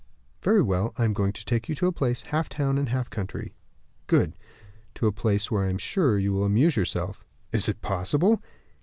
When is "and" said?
2.79-2.89